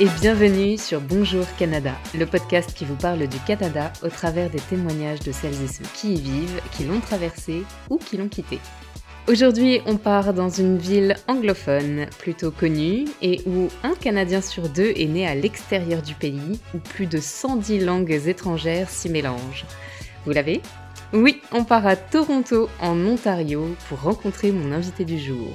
[0.00, 4.58] et bienvenue sur Bonjour Canada, le podcast qui vous parle du Canada au travers des
[4.58, 8.58] témoignages de celles et ceux qui y vivent, qui l'ont traversé ou qui l'ont quitté.
[9.28, 14.92] Aujourd'hui, on part dans une ville anglophone, plutôt connue, et où un Canadien sur deux
[14.96, 19.66] est né à l'extérieur du pays, où plus de 110 langues étrangères s'y mélangent.
[20.24, 20.62] Vous l'avez?
[21.12, 25.48] Oui, on part à Toronto, en Ontario, pour rencontrer mon invité du jour.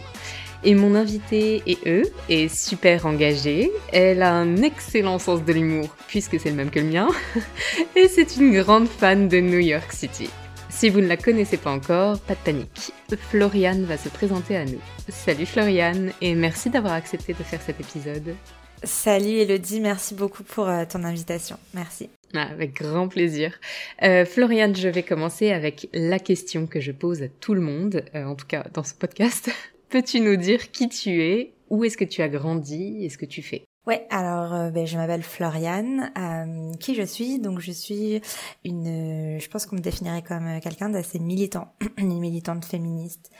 [0.63, 5.95] Et mon invité est eux, est super engagée, elle a un excellent sens de l'humour,
[6.07, 7.07] puisque c'est le même que le mien,
[7.95, 10.29] et c'est une grande fan de New York City.
[10.69, 12.91] Si vous ne la connaissez pas encore, pas de panique.
[13.29, 14.81] Floriane va se présenter à nous.
[15.09, 18.35] Salut Floriane, et merci d'avoir accepté de faire cet épisode.
[18.83, 21.57] Salut Elodie, merci beaucoup pour euh, ton invitation.
[21.73, 22.09] Merci.
[22.35, 23.59] Ah, avec grand plaisir.
[24.03, 28.03] Euh, Floriane, je vais commencer avec la question que je pose à tout le monde,
[28.13, 29.49] euh, en tout cas dans ce podcast.
[29.89, 33.25] Peux-tu nous dire qui tu es Où est-ce que tu as grandi et ce que
[33.25, 33.65] tu fais?
[33.85, 36.11] Ouais, alors euh, ben, je m'appelle Floriane.
[36.17, 37.39] Euh, qui je suis?
[37.39, 38.21] Donc je suis
[38.65, 43.31] une, je pense qu'on me définirait comme quelqu'un d'assez militant, une militante féministe,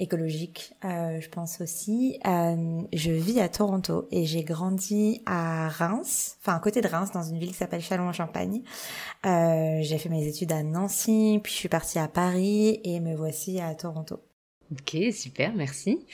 [0.00, 2.18] écologique, euh, je pense aussi.
[2.26, 7.10] Euh, je vis à Toronto et j'ai grandi à Reims, enfin à côté de Reims,
[7.12, 8.62] dans une ville qui s'appelle Châlons-en-Champagne.
[9.26, 13.14] Euh, j'ai fait mes études à Nancy, puis je suis partie à Paris et me
[13.14, 14.20] voici à Toronto.
[14.72, 16.06] Ok, super, merci.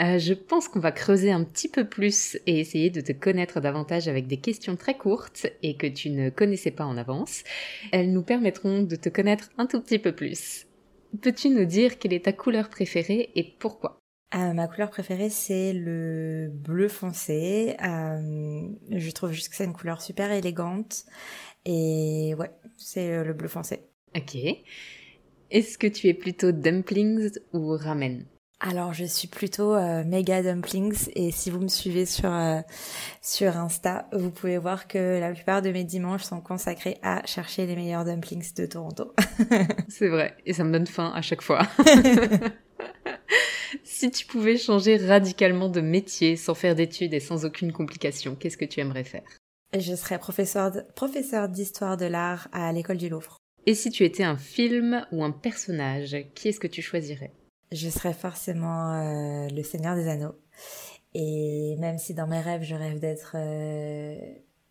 [0.00, 3.60] Euh, je pense qu'on va creuser un petit peu plus et essayer de te connaître
[3.60, 7.44] davantage avec des questions très courtes et que tu ne connaissais pas en avance.
[7.92, 10.66] Elles nous permettront de te connaître un tout petit peu plus.
[11.22, 14.00] Peux-tu nous dire quelle est ta couleur préférée et pourquoi?
[14.34, 17.76] Euh, ma couleur préférée, c'est le bleu foncé.
[17.82, 21.04] Euh, je trouve juste que c'est une couleur super élégante.
[21.64, 23.80] Et ouais, c'est le bleu foncé.
[24.14, 24.36] Ok.
[25.54, 28.24] Est-ce que tu es plutôt dumplings ou ramen?
[28.58, 32.58] Alors je suis plutôt euh, méga dumplings et si vous me suivez sur euh,
[33.22, 37.66] sur Insta, vous pouvez voir que la plupart de mes dimanches sont consacrés à chercher
[37.66, 39.14] les meilleurs dumplings de Toronto.
[39.88, 41.60] C'est vrai et ça me donne faim à chaque fois.
[43.84, 48.56] si tu pouvais changer radicalement de métier sans faire d'études et sans aucune complication, qu'est-ce
[48.56, 49.22] que tu aimerais faire?
[49.72, 53.43] Je serais professeur professeur d'histoire de l'art à l'école du Louvre.
[53.66, 57.32] Et si tu étais un film ou un personnage, qui est-ce que tu choisirais?
[57.72, 60.34] Je serais forcément euh, le Seigneur des Anneaux.
[61.14, 64.16] Et même si dans mes rêves, je rêve d'être euh,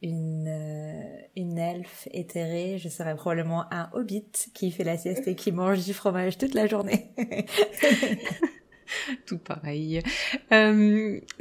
[0.02, 5.36] une, euh, une elfe éthérée, je serais probablement un hobbit qui fait la sieste et
[5.36, 7.14] qui mange du fromage toute la journée.
[9.26, 10.04] Tout pareil.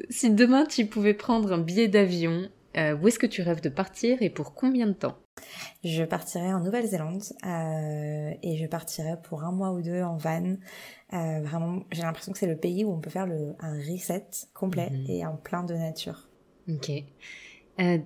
[0.09, 3.69] Si demain tu pouvais prendre un billet d'avion, euh, où est-ce que tu rêves de
[3.69, 5.16] partir et pour combien de temps?
[5.84, 10.56] Je partirai en Nouvelle-Zélande euh, et je partirai pour un mois ou deux en van.
[11.12, 14.27] Euh, vraiment, j'ai l'impression que c'est le pays où on peut faire le, un reset
[14.55, 15.06] complet Mhm.
[15.09, 16.28] et en plein de nature.
[16.69, 16.91] Ok.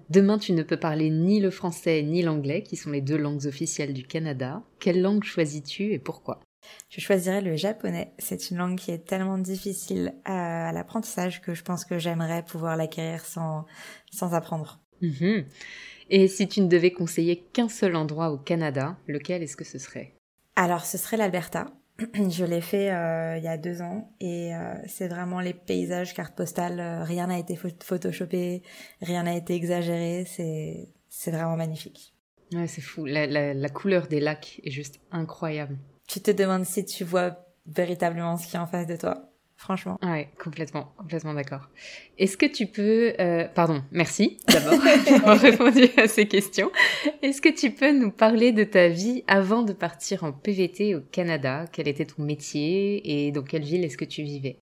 [0.09, 3.45] Demain, tu ne peux parler ni le français ni l'anglais, qui sont les deux langues
[3.47, 4.63] officielles du Canada.
[4.79, 6.41] Quelle langue choisis-tu et pourquoi?
[6.89, 8.13] Je choisirais le japonais.
[8.19, 12.45] C'est une langue qui est tellement difficile à, à l'apprentissage que je pense que j'aimerais
[12.45, 13.67] pouvoir l'acquérir sans,
[14.13, 14.81] sans apprendre.
[15.03, 15.45] Mhm.
[16.11, 19.79] Et si tu ne devais conseiller qu'un seul endroit au Canada, lequel est-ce que ce
[19.79, 20.15] serait?
[20.55, 21.67] Alors, ce serait l'Alberta.
[22.15, 26.15] Je l'ai fait euh, il y a deux ans et euh, c'est vraiment les paysages
[26.15, 26.79] cartes postales.
[26.79, 28.63] euh, rien n'a été pho- photoshopé,
[29.01, 30.25] rien n'a été exagéré.
[30.27, 32.13] C'est c'est vraiment magnifique.
[32.53, 33.05] Ouais, c'est fou.
[33.07, 35.77] La, la- la couleur des lacs est juste incroyable.
[36.07, 37.37] Tu te demandes si tu vois
[37.67, 39.31] véritablement ce qui est en face de toi.
[39.57, 39.99] Franchement.
[40.03, 41.71] Ouais, complètement, complètement d'accord.
[42.19, 44.79] Est-ce que tu peux, euh, pardon, merci d'abord
[45.11, 46.71] d'avoir répondu à ces questions.
[47.23, 51.01] Est-ce que tu peux nous parler de ta vie avant de partir en PVT au
[51.01, 51.65] Canada?
[51.73, 54.59] Quel était ton métier et dans quelle ville est-ce que tu vivais?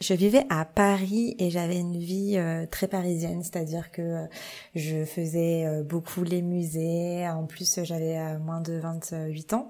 [0.00, 4.26] Je vivais à Paris et j'avais une vie euh, très parisienne, c'est-à-dire que euh,
[4.74, 7.28] je faisais euh, beaucoup les musées.
[7.28, 9.68] En plus, j'avais euh, moins de 28 ans,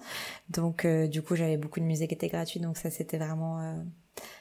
[0.48, 2.60] donc euh, du coup, j'avais beaucoup de musées qui étaient gratuits.
[2.60, 3.84] Donc ça, c'était vraiment,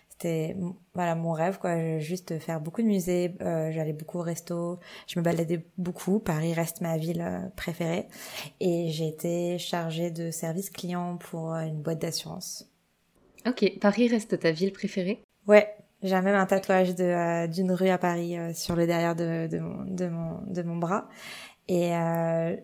[0.10, 0.56] c'était
[0.94, 2.00] voilà mon rêve, quoi.
[2.00, 3.34] Juste faire beaucoup de musées.
[3.40, 4.80] J'allais beaucoup au resto.
[5.08, 6.20] Je me baladais beaucoup.
[6.20, 8.08] Paris reste ma ville préférée
[8.60, 12.70] et été chargée de service client pour une boîte d'assurance.
[13.48, 15.24] Ok, Paris reste ta ville préférée?
[15.48, 19.16] Ouais, j'ai même un tatouage de euh, d'une rue à Paris euh, sur le derrière
[19.16, 21.08] de, de, mon, de, mon, de mon bras.
[21.68, 22.56] Et euh,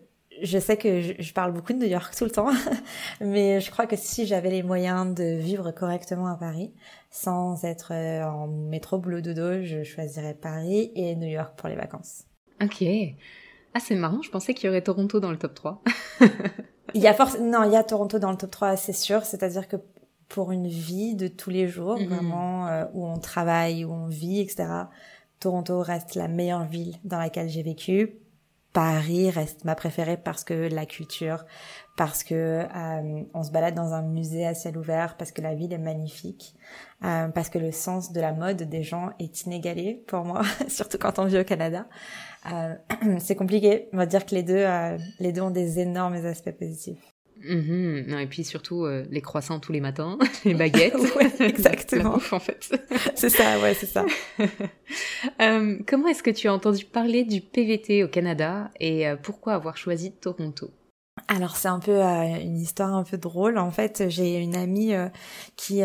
[0.42, 2.50] je sais que je, je parle beaucoup de New York tout le temps,
[3.20, 6.72] mais je crois que si j'avais les moyens de vivre correctement à Paris,
[7.10, 11.76] sans être euh, en métro boulot dodo, je choisirais Paris et New York pour les
[11.76, 12.24] vacances.
[12.62, 12.84] Ok.
[13.74, 15.82] Ah, c'est marrant, je pensais qu'il y aurait Toronto dans le top 3.
[16.94, 19.22] Il y a force, non, il y a Toronto dans le top 3, c'est sûr.
[19.24, 19.76] C'est-à-dire que
[20.28, 22.06] pour une vie de tous les jours, Mhm.
[22.06, 24.66] vraiment, euh, où on travaille, où on vit, etc.,
[25.40, 28.14] Toronto reste la meilleure ville dans laquelle j'ai vécu.
[28.74, 31.46] Paris reste ma préférée parce que la culture,
[31.96, 32.34] parce que
[32.64, 35.78] euh, on se balade dans un musée à ciel ouvert, parce que la ville est
[35.78, 36.54] magnifique,
[37.04, 40.98] euh, parce que le sens de la mode des gens est inégalé pour moi, surtout
[40.98, 41.86] quand on vit au Canada.
[42.52, 42.74] Euh,
[43.18, 43.88] c'est compliqué.
[43.92, 44.64] On va dire que les deux,
[45.18, 47.00] les deux ont des énormes aspects positifs.
[47.44, 48.04] Mhm.
[48.08, 50.94] non, et puis surtout euh, les croissants tous les matins, les baguettes.
[51.40, 52.18] exactement.
[52.32, 52.74] en fait.
[53.14, 54.04] c'est ça, ouais, c'est ça.
[55.40, 59.54] Euh, comment est-ce que tu as entendu parler du PVT au Canada et euh, pourquoi
[59.54, 60.70] avoir choisi Toronto?
[61.26, 63.58] Alors c'est un peu une histoire un peu drôle.
[63.58, 64.92] En fait, j'ai une amie
[65.56, 65.82] qui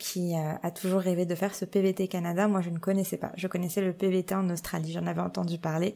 [0.00, 2.48] qui a toujours rêvé de faire ce PVT Canada.
[2.48, 3.30] Moi, je ne connaissais pas.
[3.36, 4.90] Je connaissais le PVT en Australie.
[4.90, 5.94] J'en avais entendu parler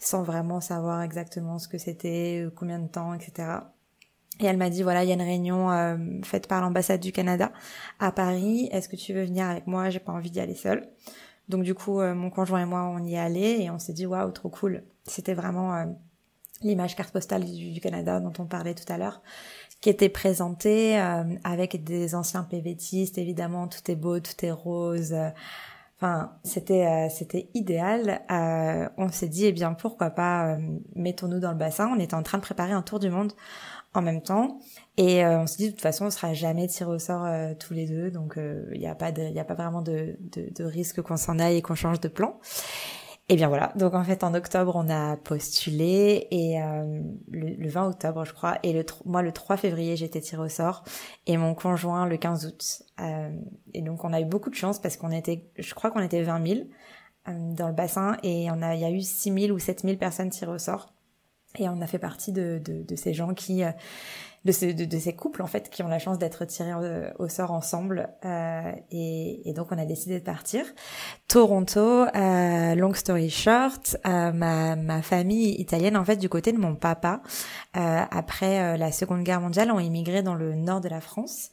[0.00, 3.60] sans vraiment savoir exactement ce que c'était, combien de temps, etc.
[4.40, 7.12] Et elle m'a dit voilà, il y a une réunion euh, faite par l'ambassade du
[7.12, 7.52] Canada
[7.98, 8.68] à Paris.
[8.72, 9.90] Est-ce que tu veux venir avec moi?
[9.90, 10.88] J'ai pas envie d'y aller seule.
[11.48, 14.06] Donc du coup, euh, mon conjoint et moi, on y est et on s'est dit
[14.06, 14.84] waouh, trop cool.
[15.04, 15.86] C'était vraiment euh,
[16.62, 19.22] l'image carte postale du, Canada dont on parlait tout à l'heure,
[19.80, 20.98] qui était présentée
[21.44, 23.18] avec des anciens PVTistes.
[23.18, 25.14] Évidemment, tout est beau, tout est rose.
[25.96, 28.20] Enfin, c'était c'était idéal.
[28.98, 30.58] on s'est dit eh bien pourquoi pas
[30.96, 31.90] mettons-nous dans le bassin.
[31.96, 33.32] On était en train de préparer un tour du monde
[33.94, 34.58] en même temps.
[34.96, 37.54] Et euh, on se dit de toute façon, on sera jamais tiré au sort euh,
[37.58, 40.52] tous les deux, donc il euh, n'y a pas il a pas vraiment de, de,
[40.54, 42.38] de risque qu'on s'en aille et qu'on change de plan.
[43.30, 43.72] Et bien voilà.
[43.76, 46.56] Donc en fait, en octobre, on a postulé et
[47.30, 50.82] le, 20 octobre, je crois, et le moi le 3 février, j'étais tiré au sort
[51.26, 52.82] et mon conjoint le 15 août.
[53.74, 56.22] et donc on a eu beaucoup de chance parce qu'on était, je crois qu'on était
[56.22, 56.60] 20 000
[57.54, 59.98] dans le bassin et on a, il y a eu 6 000 ou 7 000
[59.98, 60.94] personnes tirées au sort.
[61.58, 63.70] Et on a fait partie de, de, de ces gens qui, euh,
[64.44, 67.50] de, de, ces couples en fait, qui ont la chance d'être tirés euh, au, sort
[67.50, 68.08] ensemble.
[68.24, 70.64] Euh, et, et, donc on a décidé de partir.
[71.26, 76.58] Toronto, euh, long story short, euh, ma, ma famille italienne en fait du côté de
[76.58, 77.22] mon papa,
[77.74, 81.50] après la Seconde Guerre mondiale, ont immigré dans le nord de la France.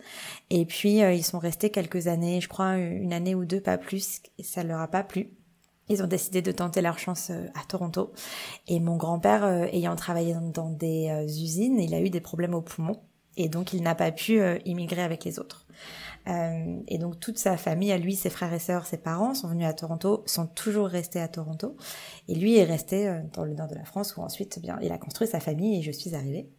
[0.50, 4.22] Et puis ils sont restés quelques années, je crois une année ou deux, pas plus.
[4.40, 5.30] Et ça leur a pas plu.
[5.88, 8.12] Ils ont décidé de tenter leur chance euh, à Toronto.
[8.68, 12.56] Et mon grand-père, euh, ayant travaillé dans des euh, usines, il a eu des problèmes
[12.56, 13.00] au poumon.
[13.38, 15.68] Et donc, il n'a pas pu immigrer avec les autres.
[16.26, 19.68] et donc, toute sa famille, à lui, ses frères et sœurs, ses parents, sont venus
[19.68, 21.76] à Toronto, sont toujours restés à Toronto.
[22.30, 24.98] Et lui est resté dans le nord de la France, où ensuite, bien, il a
[24.98, 26.50] construit sa famille et je suis arrivée.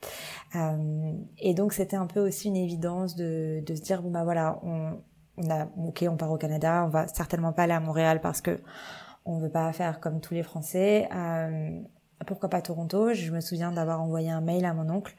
[1.38, 4.60] et donc, c'était un peu aussi une évidence de, de se dire, bon, bah voilà,
[4.62, 4.98] on,
[5.38, 8.42] on a, ok, on part au Canada, on va certainement pas aller à Montréal parce
[8.42, 8.60] que
[9.26, 11.08] on veut pas faire comme tous les Français.
[11.14, 11.80] Euh,
[12.26, 13.12] pourquoi pas Toronto?
[13.12, 15.14] Je me souviens d'avoir envoyé un mail à mon oncle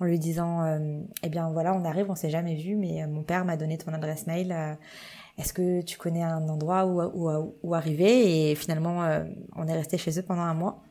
[0.00, 3.06] en lui disant euh, eh bien voilà on arrive on s'est jamais vu mais euh,
[3.06, 4.54] mon père m'a donné ton adresse mail
[5.38, 8.50] est-ce que tu connais un endroit où, où, où arriver?
[8.50, 9.00] Et finalement
[9.56, 10.82] on est resté chez eux pendant un mois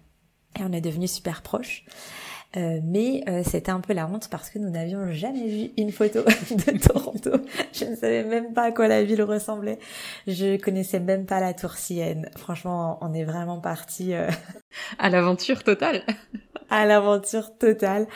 [0.59, 1.85] et on est devenus super proches
[2.57, 5.91] euh, mais euh, c'était un peu la honte parce que nous n'avions jamais vu une
[5.91, 6.19] photo
[6.51, 7.31] de Toronto.
[7.71, 9.79] Je ne savais même pas à quoi la ville ressemblait.
[10.27, 12.29] Je connaissais même pas la tour Sienne.
[12.35, 14.29] Franchement, on est vraiment parti euh,
[14.99, 16.03] à l'aventure totale.
[16.69, 18.07] à l'aventure totale.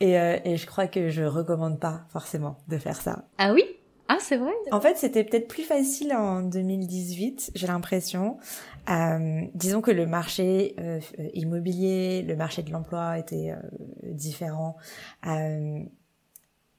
[0.00, 3.24] Et, et je crois que je recommande pas forcément de faire ça.
[3.38, 3.64] Ah oui?
[4.08, 4.52] Ah, c'est vrai?
[4.72, 8.36] En fait, c'était peut-être plus facile en 2018, j'ai l'impression.
[8.90, 11.00] Euh, disons que le marché euh,
[11.34, 13.60] immobilier, le marché de l'emploi était euh,
[14.02, 14.76] différent.
[15.26, 15.84] Euh,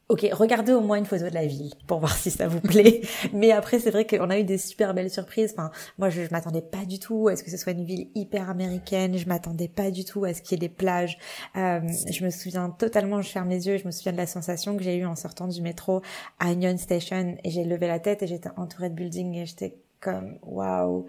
[0.10, 3.02] Ok, regardez au moins une photo de la ville pour voir si ça vous plaît.
[3.32, 5.54] Mais après, c'est vrai qu'on a eu des super belles surprises.
[5.54, 8.10] Enfin, moi, je, je m'attendais pas du tout à ce que ce soit une ville
[8.14, 9.18] hyper américaine.
[9.18, 11.18] Je m'attendais pas du tout à ce qu'il y ait des plages.
[11.56, 11.80] Euh,
[12.12, 14.84] je me souviens totalement, je ferme les yeux, je me souviens de la sensation que
[14.84, 16.02] j'ai eue en sortant du métro
[16.38, 19.83] à Union Station et j'ai levé la tête et j'étais entourée de buildings et j'étais
[20.04, 21.08] comme waouh.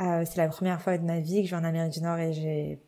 [0.00, 2.18] Euh, c'est la première fois de ma vie que je vais en Amérique du Nord
[2.18, 2.78] et j'ai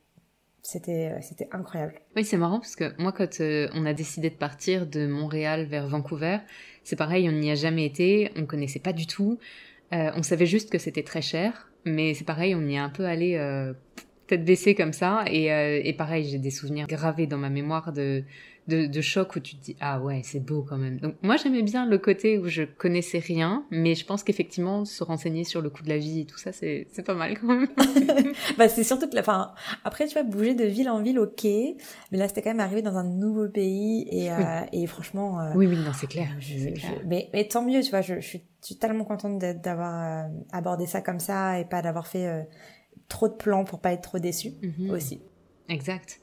[0.63, 1.95] c'était euh, c'était incroyable.
[2.17, 5.67] Oui, c'est marrant parce que moi quand euh, on a décidé de partir de Montréal
[5.67, 6.39] vers Vancouver,
[6.85, 9.39] c'est pareil, on n'y a jamais été, on connaissait pas du tout.
[9.95, 13.05] On savait juste que c'était très cher, mais c'est pareil, on y est un peu
[13.05, 13.39] allé
[14.27, 15.49] tête baissée comme ça et,
[15.87, 18.25] et pareil, j'ai des souvenirs gravés dans ma mémoire de
[18.69, 21.01] de, de, choc où tu te dis ah ouais c'est beau quand même.
[21.01, 25.03] Donc moi j'aimais bien le côté où je connaissais rien, mais je pense qu'effectivement se
[25.03, 27.49] renseigner sur le coût de la vie et tout ça c'est c'est pas mal quand
[27.49, 27.69] même.
[28.59, 29.53] bah c'est surtout que la fin
[29.85, 32.83] après tu vas bouger de ville en ville ok, mais là c'était quand même arrivé
[32.83, 35.41] dans un nouveau pays et euh, et franchement.
[35.41, 36.29] Euh, oui oui non c'est clair.
[37.07, 38.43] mais mais tant mieux tu vois je, je suis,
[38.79, 42.47] tellement contente d'avoir euh, abordé ça comme ça et pas d'avoir fait
[43.09, 44.91] trop de plans pour pas être trop déçue mhm.
[44.91, 45.21] aussi.
[45.69, 46.21] Exact.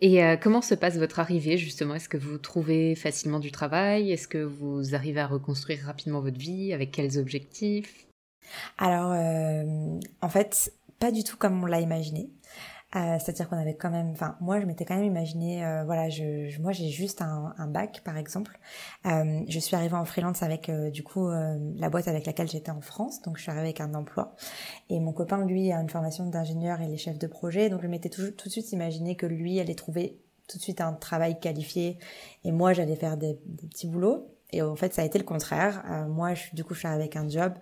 [0.00, 1.94] Et euh, comment se passe votre arrivée justement?
[1.94, 4.12] Est-ce que vous trouvez facilement du travail?
[4.12, 6.72] Est-ce que vous arrivez à reconstruire rapidement votre vie?
[6.72, 8.06] Avec quels objectifs?
[8.78, 12.28] Alors, euh, en fait, pas du tout comme on l'a imaginé.
[12.96, 16.08] Euh, c'est-à-dire qu'on avait quand même, enfin moi je m'étais quand même imaginé, euh, voilà,
[16.08, 18.58] je, moi j'ai juste un, un, bac par exemple.
[19.06, 22.70] Euh, je suis arrivée en freelance avec euh, du coup la boîte avec laquelle j'étais
[22.70, 24.36] en France, donc je suis arrivée avec un emploi.
[24.90, 27.88] Et mon copain lui a une formation d'ingénieur et les chefs de projet, donc je
[27.88, 31.40] m'étais tout, tout de suite imaginé que lui allait trouver tout de suite un travail
[31.40, 31.98] qualifié
[32.44, 34.33] et moi j'allais faire des, des petits boulots.
[34.54, 35.82] Et en fait, ça a été le contraire.
[35.90, 37.52] Euh, moi, je, du coup, je suis avec un job.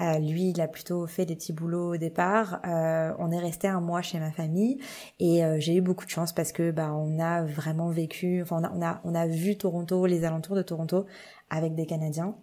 [0.00, 2.60] Euh, lui, il a plutôt fait des petits boulots au départ.
[2.66, 4.78] Euh, on est resté un mois chez ma famille
[5.20, 8.42] et euh, j'ai eu beaucoup de chance parce que bah on a vraiment vécu.
[8.42, 11.06] Enfin, on a, on a on a vu Toronto, les alentours de Toronto,
[11.48, 12.34] avec des Canadiens.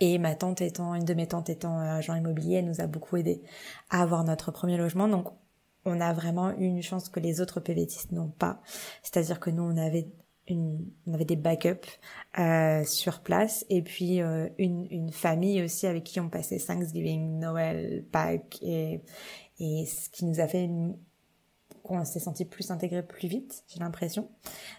[0.00, 3.16] Et ma tante étant une de mes tantes étant agent immobilier, elle nous a beaucoup
[3.16, 3.42] aidé
[3.90, 5.06] à avoir notre premier logement.
[5.06, 5.28] Donc
[5.84, 8.60] on a vraiment eu une chance que les autres PVTistes n'ont pas.
[9.02, 10.08] C'est-à-dire que nous, on avait
[10.48, 11.98] une, on avait des backups
[12.38, 17.38] euh, sur place et puis euh, une, une famille aussi avec qui on passait Thanksgiving,
[17.38, 19.00] Noël, Pâques et,
[19.58, 20.68] et ce qui nous a fait
[21.84, 24.28] qu'on s'est senti plus intégré plus vite, j'ai l'impression.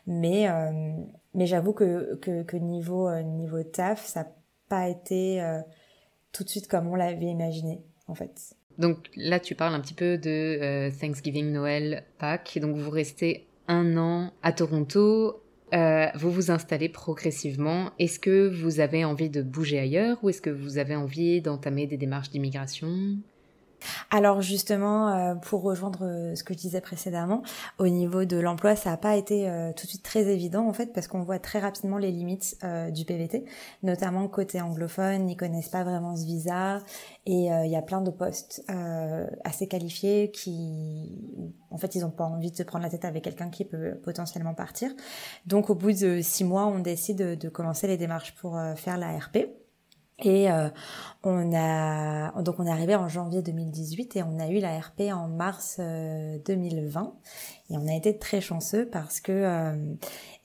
[0.08, 0.92] Mais euh,
[1.34, 4.30] mais j'avoue que, que, que niveau euh, niveau taf, ça n'a
[4.68, 5.62] pas été euh,
[6.34, 8.56] tout de suite comme on l'avait imaginé en fait.
[8.78, 12.60] Donc là, tu parles un petit peu de Thanksgiving, Noël, Pâques.
[12.60, 17.92] Donc vous restez un an à Toronto euh, vous vous installez progressivement.
[18.00, 21.88] Est-ce que vous avez envie de bouger ailleurs ou est-ce que vous avez envie d'entamer
[21.88, 23.18] des démarches d'immigration?
[24.12, 27.42] Alors justement, euh, pour rejoindre euh, ce que je disais précédemment,
[27.80, 30.74] au niveau de l'emploi, ça n'a pas été euh, tout de suite très évident en
[30.74, 32.58] fait, parce qu'on voit très rapidement les limites
[32.92, 33.46] du PVT,
[33.84, 36.80] notamment côté anglophone, ils connaissent pas vraiment ce visa,
[37.26, 38.64] et il y a plein de postes
[39.44, 43.24] assez qualifiés qui, en fait, ils n'ont pas envie de se prendre la tête avec
[43.24, 44.92] quelqu'un qui peut potentiellement partir.
[45.46, 49.18] Donc au bout de six mois, on décide de commencer les démarches pour faire la
[49.18, 49.48] RP.
[50.20, 50.48] Et
[51.26, 55.12] on a donc on est arrivé en janvier 2018 et on a eu la RP
[55.12, 59.96] en mars 2020 euh, et on a été très chanceux parce que euh,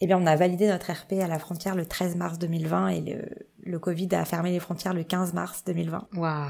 [0.01, 3.01] eh bien on a validé notre RP à la frontière le 13 mars 2020 et
[3.01, 3.29] le,
[3.63, 6.09] le Covid a fermé les frontières le 15 mars 2020.
[6.17, 6.47] Waouh.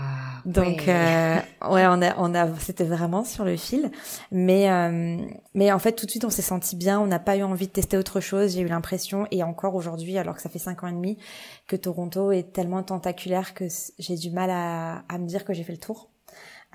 [0.47, 1.37] Donc euh,
[1.69, 3.91] ouais, on a on a c'était vraiment sur le fil,
[4.31, 5.17] mais euh,
[5.55, 7.67] mais en fait tout de suite on s'est senti bien, on n'a pas eu envie
[7.67, 10.85] de tester autre chose, j'ai eu l'impression et encore aujourd'hui alors que ça fait cinq
[10.85, 11.19] ans et demi
[11.67, 13.65] que Toronto est tellement tentaculaire que
[13.99, 16.11] j'ai du mal à, me dire que j'ai fait le tour.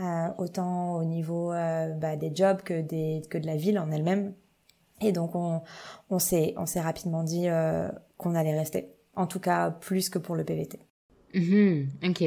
[0.01, 4.33] Euh, autant au niveau euh, bah, des jobs que de la ville en elle-même.
[5.01, 10.19] Et donc on s'est rapidement dit euh, qu'on allait rester en tout cas plus que
[10.19, 10.79] pour le PVT.
[11.33, 12.21] Mmh, ok.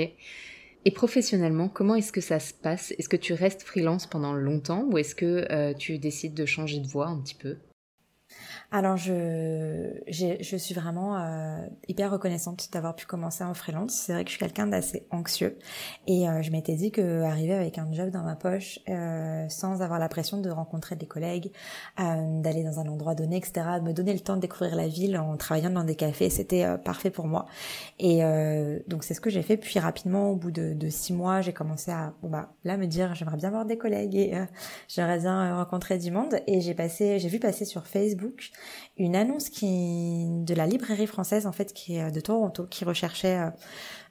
[0.84, 2.92] Et professionnellement, comment est-ce que ça se passe?
[2.98, 6.86] Est-ce que tu restes freelance pendant longtemps ou est-ce que tu décides de changer de
[6.86, 7.58] voie un petit peu?
[8.70, 13.92] Alors je je suis vraiment euh, hyper reconnaissante d'avoir pu commencer en freelance.
[13.94, 15.58] C'est vrai que je suis quelqu'un d'assez anxieux
[16.06, 19.80] et euh, je m'étais dit que arriver avec un job dans ma poche euh, sans
[19.80, 21.50] avoir la pression de rencontrer des collègues,
[21.98, 25.16] euh, d'aller dans un endroit donné, etc., me donner le temps de découvrir la ville
[25.16, 27.46] en travaillant dans des cafés, c'était euh, parfait pour moi.
[27.98, 28.20] Et
[28.86, 29.56] donc c'est ce que j'ai fait.
[29.56, 33.14] Puis rapidement, au bout de, de six mois, j'ai commencé à bah là me dire
[33.14, 34.34] j'aimerais bien voir des collègues et
[34.88, 36.40] j'aimerais bien rencontrer du monde.
[36.46, 38.50] Et j'ai passé, j'ai vu passer sur Facebook
[38.98, 42.84] une annonce qui de la librairie française en fait qui est euh, de Toronto qui
[42.84, 43.50] recherchait euh,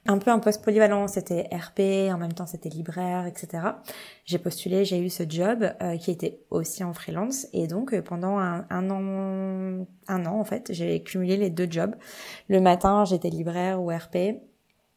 [0.06, 1.06] un peu un poste polyvalent.
[1.08, 3.62] C'était RP en même temps c'était libraire etc
[4.24, 7.46] j'ai postulé j'ai eu ce job euh, qui était aussi en freelance.
[7.52, 11.94] Et donc pendant un, un, an un an en fait j'ai cumulé les deux jobs.
[12.48, 14.40] Le matin j'étais libraire ou RP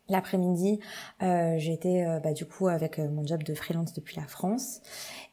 [0.10, 0.82] L'après-midi,
[1.22, 4.82] euh, j'étais bah, du coup avec mon job de freelance depuis la France.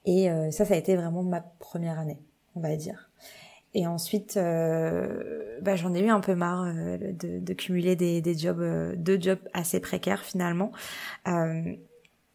[0.05, 2.21] Et ça, ça a été vraiment ma première année,
[2.55, 3.08] on va dire.
[3.75, 8.61] Et ensuite, euh, bah, j'en ai eu un peu marre euh, de, cumuler des, jobs,
[8.61, 10.73] euh, deux jobs assez précaires finalement.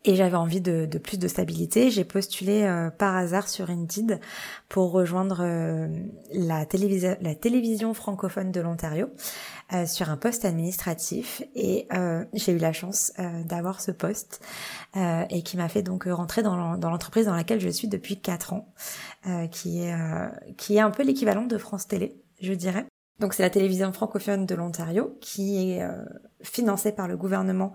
[0.06, 1.90] Euh, et j'avais envie de, de, plus de stabilité.
[1.90, 4.20] J'ai postulé euh, par hasard sur Indeed
[4.70, 5.88] pour rejoindre euh,
[6.34, 6.66] la,
[7.22, 9.10] la télévision francophone de l'Ontario
[9.74, 11.42] euh, sur un poste administratif.
[11.56, 11.88] Et
[12.34, 13.14] j'ai eu la chance
[13.46, 14.42] d'avoir ce poste
[14.96, 18.74] et qui m'a fait donc rentrer dans l'entreprise dans laquelle je suis depuis quatre ans,
[19.52, 19.94] qui est
[20.58, 22.86] qui est un peu l'équivalent de France Télé, je dirais.
[23.20, 25.88] Donc c'est la télévision francophone de l'Ontario qui est
[26.42, 27.74] financée par le gouvernement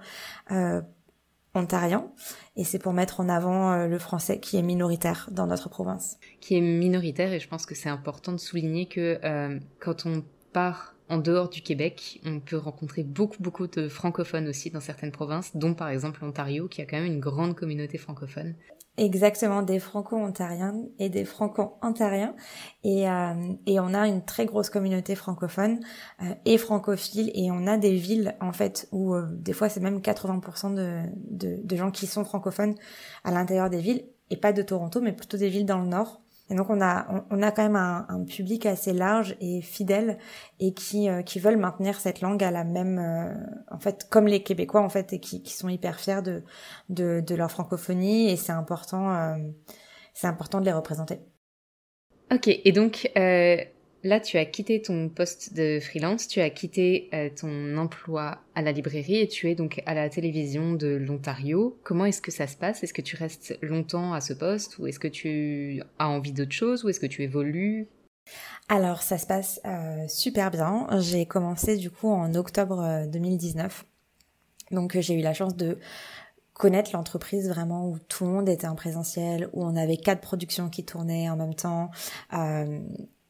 [1.59, 2.11] ontarien
[2.57, 6.19] et c'est pour mettre en avant euh, le français qui est minoritaire dans notre province.
[6.41, 10.25] Qui est minoritaire et je pense que c'est important de souligner que euh, quand on
[10.53, 15.13] part en dehors du Québec, on peut rencontrer beaucoup beaucoup de francophones aussi dans certaines
[15.13, 18.55] provinces, dont par exemple l'Ontario qui a quand même une grande communauté francophone.
[18.99, 22.35] Exactement, des franco-ontariens et des franco-ontariens.
[22.83, 25.79] Et, euh, et on a une très grosse communauté francophone
[26.21, 27.31] euh, et francophile.
[27.35, 31.03] Et on a des villes, en fait, où euh, des fois c'est même 80% de,
[31.31, 32.75] de, de, gens qui sont francophones
[33.23, 34.05] à l'intérieur des villes.
[34.31, 36.21] et pas de Toronto, mais plutôt des villes dans le nord.
[36.51, 40.19] Et donc on a on, a quand même un, public assez large et fidèle
[40.61, 43.35] et qui euh, qui veulent maintenir cette langue à la même euh,
[43.71, 46.43] en fait comme les Québécois en fait et qui, qui sont hyper fiers de
[46.89, 49.37] de, de leur francophonie et c'est important euh,
[50.15, 51.21] c'est important de les représenter.
[52.33, 53.11] Ok et donc
[54.05, 58.63] Là, tu as quitté ton poste de freelance, tu as quitté euh, ton emploi à
[58.63, 61.77] la librairie et tu es donc à la télévision de l'Ontario.
[61.83, 62.85] Comment est-ce que ça se passe?
[62.85, 66.53] Est-ce que tu restes longtemps à ce poste ou est-ce que tu as envie d'autre
[66.53, 67.89] chose ou est-ce que tu évolues?
[68.69, 70.87] Alors, ça se passe euh, super bien.
[71.01, 73.85] J'ai commencé du coup en octobre 2019.
[74.71, 75.77] Euh, donc, j'ai eu la chance de
[76.53, 80.69] connaître l'entreprise vraiment où tout le monde était en présentiel, où on avait quatre productions
[80.69, 81.91] qui tournaient en même temps.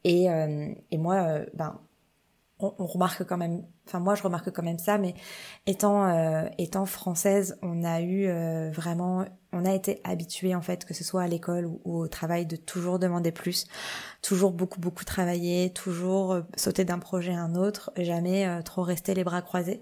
[0.03, 1.79] Et, euh, et moi, euh, ben,
[2.59, 5.13] on, on, remarque quand même, enfin moi je remarque quand même ça, mais
[5.65, 8.29] étant euh, étant française, on a eu
[8.71, 12.45] vraiment, on a été habitué en fait, que ce soit à l'école ou, au travail,
[12.45, 13.65] de toujours demander plus,
[14.21, 19.23] toujours beaucoup beaucoup travailler, toujours sauter d'un projet à un autre, jamais trop rester les
[19.23, 19.81] bras croisés.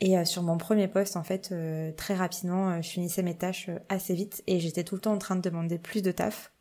[0.00, 1.54] Et sur mon premier poste, en fait,
[1.96, 5.36] très rapidement, je finissais mes tâches assez vite et j'étais tout le temps en train
[5.36, 6.52] de demander plus de taf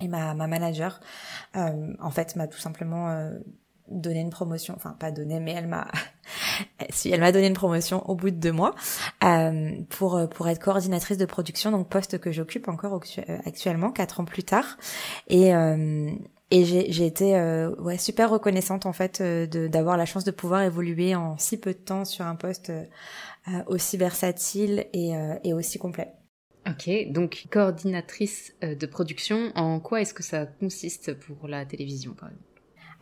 [0.00, 1.00] et ma, ma manager,
[1.56, 3.38] euh, en fait, m'a tout simplement euh,
[3.90, 4.74] donné une promotion.
[4.76, 5.88] Enfin, pas donné, mais elle m'a,
[6.90, 8.74] si elle m'a donné une promotion au bout de deux mois
[9.24, 14.20] euh, pour pour être coordinatrice de production, donc poste que j'occupe encore euh, actuellement, quatre
[14.20, 14.78] ans plus tard.
[15.28, 16.10] Et euh,
[16.52, 20.62] et j'ai, été euh, ouais super reconnaissante en fait de, d'avoir la chance de pouvoir
[20.62, 22.72] évoluer en si peu de temps sur un poste
[23.68, 25.12] aussi versatile et,
[25.44, 26.12] et aussi complet.
[26.68, 32.12] Ok, donc coordinatrice euh, de production, en quoi est-ce que ça consiste pour la télévision
[32.12, 32.44] par exemple?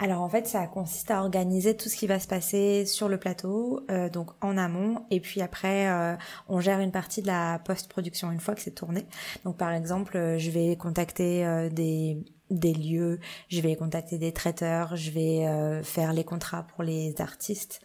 [0.00, 3.18] Alors en fait, ça consiste à organiser tout ce qui va se passer sur le
[3.18, 6.14] plateau, euh, donc en amont, et puis après, euh,
[6.48, 9.06] on gère une partie de la post-production une fois que c'est tourné.
[9.44, 15.10] Donc par exemple, je vais contacter des des lieux, je vais contacter des traiteurs, je
[15.10, 17.80] vais euh, faire les contrats pour les artistes,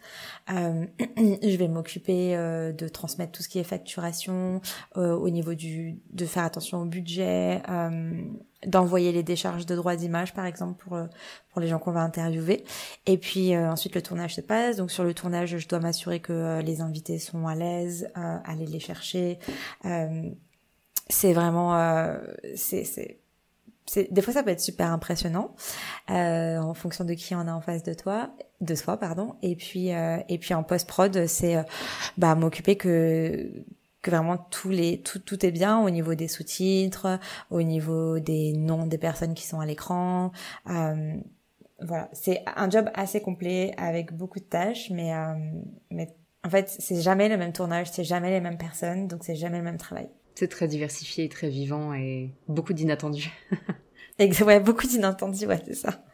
[0.50, 4.60] euh, je vais m'occuper euh, de transmettre tout ce qui est facturation
[4.94, 7.62] au niveau du de faire attention au budget,
[8.66, 10.98] d'envoyer les décharges de droits d'image par exemple pour
[11.50, 12.64] pour les gens qu'on va interviewer.
[13.06, 14.76] Et puis ensuite le tournage se passe.
[14.76, 18.80] Donc sur le tournage je dois m'assurer que les invités sont à l'aise aller les
[18.80, 19.38] chercher.
[21.08, 22.16] C'est vraiment
[22.54, 23.23] c'est c'est
[24.10, 25.54] des fois ça peut être super impressionnant
[26.10, 29.36] euh, en fonction de qui on a en face de toi de soi pardon.
[29.42, 31.62] Et puis euh, et puis en post prod c'est euh,
[32.16, 33.64] bah m'occuper que
[34.02, 37.18] que vraiment tous les tout tout est bien au niveau des sous-titres
[37.50, 40.32] au niveau des noms des personnes qui sont à l'écran.
[40.70, 41.14] Euh,
[41.80, 42.08] voilà.
[42.12, 45.34] C'est un job assez complet avec beaucoup de tâches mais euh,
[45.90, 49.36] mais en fait c'est jamais le même tournage c'est jamais les mêmes personnes donc c'est
[49.36, 53.30] jamais le même travail c'est très diversifié, très vivant et beaucoup d'inattendus.
[54.18, 56.04] ouais, beaucoup d'inattendus, ouais, c'est ça.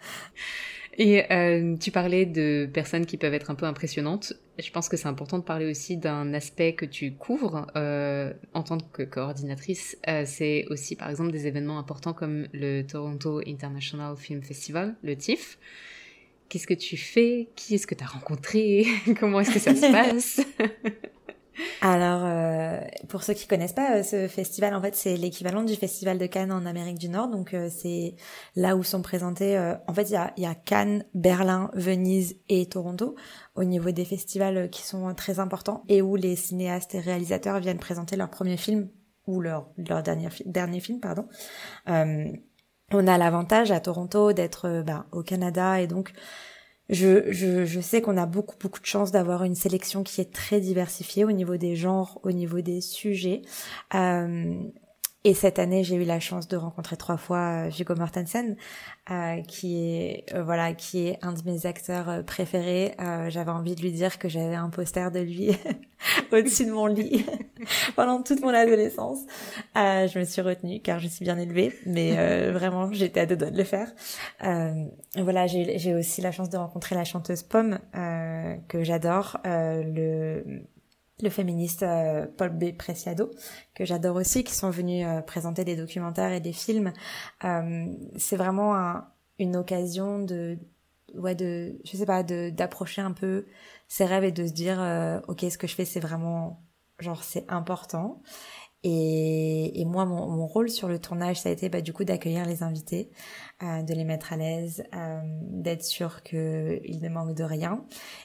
[0.98, 4.34] Et euh, tu parlais de personnes qui peuvent être un peu impressionnantes.
[4.58, 8.62] Je pense que c'est important de parler aussi d'un aspect que tu couvres euh, en
[8.62, 9.96] tant que coordinatrice.
[10.08, 15.16] Euh, c'est aussi par exemple des événements importants comme le Toronto International Film Festival, le
[15.16, 15.58] TIFF.
[16.50, 17.48] Qu'est-ce que tu fais?
[17.54, 18.84] Qui est-ce que tu as rencontré?
[19.20, 20.40] Comment est-ce que ça se passe?
[21.80, 25.74] Alors, euh, pour ceux qui connaissent pas, euh, ce festival, en fait, c'est l'équivalent du
[25.74, 27.28] festival de Cannes en Amérique du Nord.
[27.28, 28.16] Donc, euh, c'est
[28.56, 29.58] là où sont présentés.
[29.86, 33.14] en fait, il y a, y a, Cannes, Berlin, Venise et Toronto
[33.54, 37.78] au niveau des festivals qui sont très importants et où les cinéastes et réalisateurs viennent
[37.78, 38.88] présenter leur premier film
[39.26, 41.26] ou leur leur dernier dernier film, pardon.
[41.86, 46.12] on a l'avantage à Toronto d'être bah, au Canada et donc
[46.90, 50.60] je, je, sais qu'on a beaucoup beaucoup de chance d'avoir une sélection qui est très
[50.60, 53.42] diversifiée au niveau des genres, au niveau des sujets.
[53.94, 54.54] Euh,
[55.22, 58.56] et cette année, j'ai eu la chance de rencontrer trois fois euh, Viggo Mortensen,
[59.10, 62.94] euh, qui est euh, voilà, qui est un de mes acteurs euh, préférés.
[63.28, 65.50] j'avais envie de lui dire que j'avais un poster de lui
[66.32, 67.26] au-dessus de mon lit
[67.96, 69.18] pendant toute mon adolescence.
[69.74, 73.50] je me suis retenue car je suis bien élevée, mais vraiment, j'étais à deux doigts
[73.50, 73.92] de le faire.
[75.16, 77.78] voilà, j'ai aussi la chance de rencontrer la chanteuse Pomme
[78.68, 79.38] que j'adore.
[79.44, 80.62] le
[81.22, 82.76] le féministe euh, Paul B.
[82.76, 83.30] Preciado,
[83.74, 86.92] que j'adore aussi, qui sont venus euh, présenter des documentaires et des films.
[87.44, 89.02] Euh, c'est vraiment
[89.38, 90.58] une occasion de,
[91.14, 93.46] ouais, de, je sais pas, d'approcher un peu
[93.88, 94.78] ses rêves et de se dire,
[95.28, 96.62] ok, ce que je fais, c'est vraiment,
[96.98, 98.22] genre, c'est important.
[98.82, 102.04] Et, et moi, mon, mon, rôle sur le tournage, ça a été bah, du coup
[102.04, 103.10] d'accueillir les invités,
[103.62, 107.84] euh, de les mettre à l'aise, euh, d'être sûr qu'ils ne manquent de rien,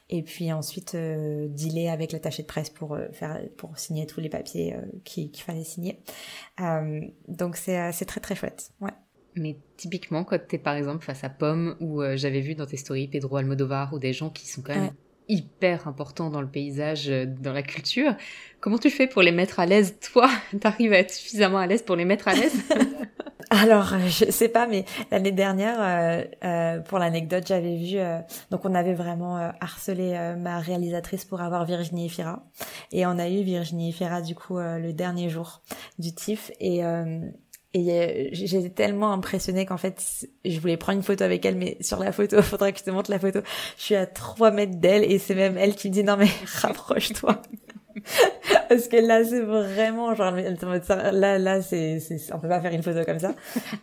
[0.10, 4.22] et puis ensuite euh, dealer avec l'attaché de presse pour euh, faire pour signer tous
[4.22, 6.00] les papiers euh, qu'il fallait signer.
[6.62, 8.72] Euh, donc c'est très très chouette.
[8.80, 8.92] Ouais.
[9.36, 12.78] Mais typiquement, quand tu es par exemple face à Pomme, ou j'avais vu dans tes
[12.78, 14.94] stories Pedro Almodovar, ou des gens qui sont quand même
[15.28, 18.16] hyper importants dans le paysage, dans la culture,
[18.60, 21.84] comment tu fais pour les mettre à l'aise Toi, t'arrives à être suffisamment à l'aise
[21.84, 22.64] pour les mettre à l'aise?
[23.52, 28.66] Alors, je sais pas, mais l'année dernière, euh, euh, pour l'anecdote, j'avais vu, euh, donc
[28.66, 32.44] on avait vraiment harcelé ma réalisatrice pour avoir Virginie Efira,
[32.92, 35.62] et on a eu Virginie Efira du coup le dernier jour
[36.00, 36.82] du TIFF, et
[37.76, 42.00] et j'étais tellement impressionnée qu'en fait, je voulais prendre une photo avec elle, mais sur
[42.00, 43.42] la photo, faudrait que je te montre la photo.
[43.78, 46.30] Je suis à 3 mètres d'elle et c'est même elle qui me dit non mais
[46.62, 47.42] rapproche-toi.
[48.70, 52.84] Parce que là, c'est vraiment genre là, là, c'est, c'est, on peut pas faire une
[52.84, 53.36] photo comme ça.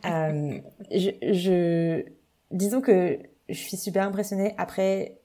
[0.07, 0.59] euh,
[0.91, 2.05] je, je,
[2.51, 3.19] disons que
[3.51, 4.55] je suis super impressionnée.
[4.57, 5.19] Après,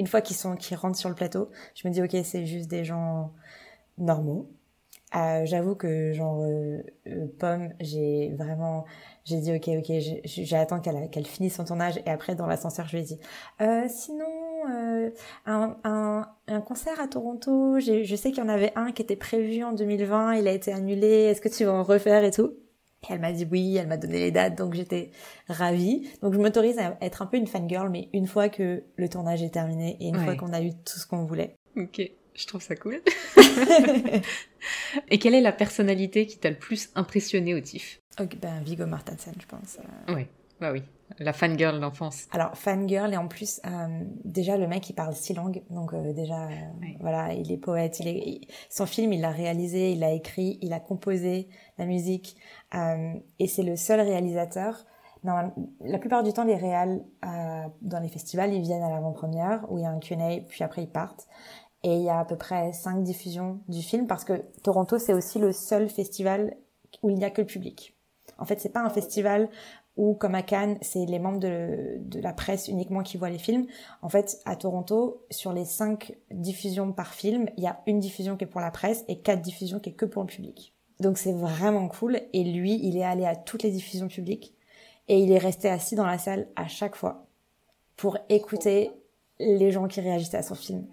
[0.00, 2.68] une fois qu'ils sont, qu'ils rentrent sur le plateau, je me dis ok, c'est juste
[2.68, 3.32] des gens
[3.96, 4.50] normaux.
[5.14, 8.86] Euh, j'avoue que genre euh, euh, Pomme, j'ai vraiment
[9.24, 9.92] j'ai dit ok ok
[10.24, 13.18] j'attends qu'elle qu'elle finisse son tournage et après dans l'ascenseur je lui ai dit
[13.60, 14.24] euh, sinon
[14.70, 15.10] euh,
[15.46, 19.16] un, un, un, concert à Toronto je sais qu'il y en avait un qui était
[19.16, 22.54] prévu en 2020 il a été annulé est-ce que tu vas en refaire et tout?
[23.08, 25.10] Et elle m'a dit oui elle m'a donné les dates donc j'étais
[25.48, 26.08] ravie.
[26.22, 29.42] Donc je m'autorise à être un peu une fangirl mais une fois que le tournage
[29.42, 31.54] est terminé et une fois qu'on a eu tout ce qu'on voulait.
[31.76, 32.00] Ok
[32.34, 33.00] je trouve ça cool.
[35.08, 38.00] Et quelle est la personnalité qui t'a le plus impressionné au TIFF?
[38.20, 39.78] Ok, ben Viggo Mortensen, je pense.
[40.08, 40.26] Oui,
[40.60, 40.82] bah oui.
[41.18, 42.26] La fangirl d'enfance.
[42.32, 45.62] Alors, fangirl, et en plus, euh, déjà, le mec, il parle six langues.
[45.70, 46.50] Donc, euh, déjà, euh,
[47.00, 48.00] voilà, il est poète.
[48.00, 48.40] Il est...
[48.70, 52.36] Son film, il l'a réalisé, il l'a écrit, il a composé la musique.
[52.74, 54.86] Euh, et c'est le seul réalisateur.
[55.24, 59.78] Non, la plupart du temps, les réals, dans les festivals, ils viennent à l'avant-première, où
[59.78, 61.28] il y a un Q&A, puis après, ils partent.
[61.84, 65.14] Et il y a à peu près cinq diffusions du film parce que Toronto, c'est
[65.14, 66.56] aussi le seul festival
[67.02, 67.96] où il n'y a que le public.
[68.38, 69.48] En fait, c'est pas un festival
[69.96, 73.66] où, comme à Cannes, c'est les membres de, la presse uniquement qui voient les films.
[74.00, 78.36] En fait, à Toronto, sur les cinq diffusions par film, il y a une diffusion
[78.36, 80.74] qui est pour la presse et quatre diffusions qui est que pour le public.
[81.00, 82.20] Donc c'est vraiment cool.
[82.32, 84.54] Et lui, il est allé à toutes les diffusions publiques
[85.08, 87.26] et il est resté assis dans la salle à chaque fois
[87.96, 88.92] pour écouter
[89.58, 90.86] les gens qui réagissaient à son film.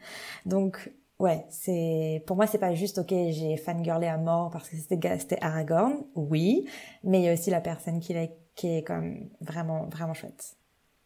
[0.46, 4.76] Donc ouais, c'est pour moi c'est pas juste ok j'ai fangirlé à mort parce que
[4.76, 6.66] c'était c'était Aragorn, oui,
[7.04, 10.56] mais il y a aussi la personne qui est qui est comme vraiment vraiment chouette.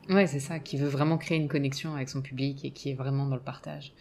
[0.10, 2.94] Ouais, c'est ça, qui veut vraiment créer une connexion avec son public et qui est
[2.94, 3.94] vraiment dans le partage.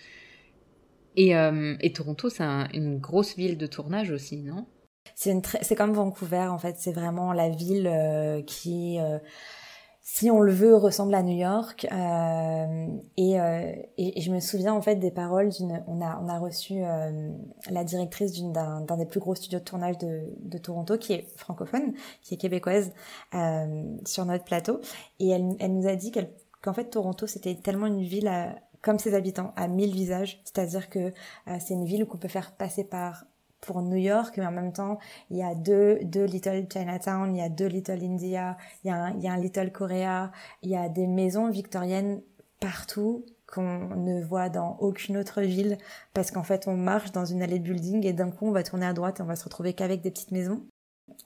[1.15, 4.67] Et, euh, et Toronto, c'est une grosse ville de tournage aussi, non?
[5.15, 9.19] C'est c'est comme Vancouver en fait, c'est vraiment la ville euh, qui euh,
[10.03, 11.87] si on le veut, ressemble à New York.
[11.91, 12.87] Euh,
[13.17, 15.83] et, euh, et, je me souviens en fait des paroles d'une.
[15.87, 17.31] On a on a reçu euh,
[17.71, 21.95] la directrice d'un des plus gros studios de tournage de, de Toronto, qui est francophone,
[22.23, 22.93] qui est québécoise,
[23.35, 24.81] euh, sur notre plateau,
[25.21, 26.13] et elle, elle nous a dit
[26.63, 30.91] qu'en fait Toronto c'était tellement une ville à, comme ses habitants à mille visages, c'est-à-dire
[30.91, 33.25] que euh, c'est une ville où on peut faire passer par
[33.63, 34.99] pour New York, mais en même temps,
[35.31, 38.91] il y a deux, deux Little Chinatown, il y a deux Little India, il y
[38.91, 42.21] a un, il y a un Little Korea, il y a des maisons victoriennes
[42.61, 45.79] partout qu'on ne voit dans aucune autre ville
[46.15, 48.63] parce qu'en fait on marche dans une allée de building et d'un coup on va
[48.63, 50.63] tourner à droite et on va se retrouver qu'avec des petites maisons.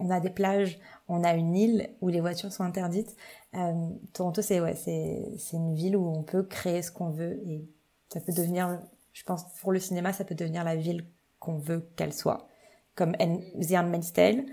[0.00, 3.16] On a des plages, on a une île où les voitures sont interdites.
[3.54, 3.72] Euh,
[4.12, 7.66] Toronto c'est ouais c'est une ville où on peut créer ce qu'on veut et
[8.12, 8.80] ça peut devenir
[9.12, 11.06] je pense pour le cinéma ça peut devenir la ville
[11.46, 12.48] qu'on veut qu'elle soit.
[12.96, 14.44] Comme The Handmaid's Tale,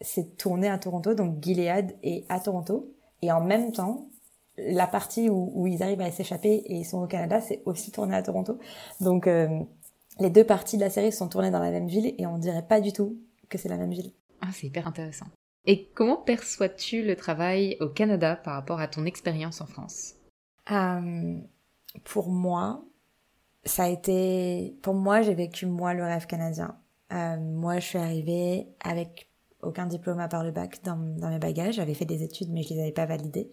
[0.00, 2.94] c'est tourné à Toronto, donc Gilead est à Toronto.
[3.22, 4.08] Et en même temps,
[4.56, 7.92] la partie où, où ils arrivent à s'échapper et ils sont au Canada, c'est aussi
[7.92, 8.58] tourné à Toronto.
[9.00, 9.60] Donc euh,
[10.18, 12.66] les deux parties de la série sont tournées dans la même ville et on dirait
[12.66, 14.12] pas du tout que c'est la même ville.
[14.40, 15.26] Ah, c'est hyper intéressant.
[15.66, 20.14] Et comment perçois-tu le travail au Canada par rapport à ton expérience en France?
[20.70, 21.38] Euh,
[22.04, 22.82] Pour moi,
[23.64, 26.76] ça a été, pour moi, j'ai vécu moi le rêve canadien.
[27.12, 29.30] Euh, moi, je suis arrivée avec
[29.62, 31.74] aucun diplôme à part le bac dans, mes bagages.
[31.74, 33.50] J'avais fait des études, mais je les avais pas validées.